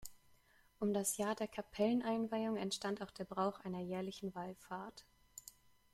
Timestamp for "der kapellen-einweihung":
1.35-2.57